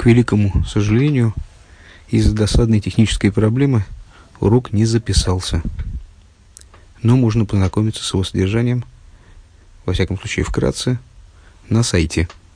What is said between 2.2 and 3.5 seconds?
досадной технической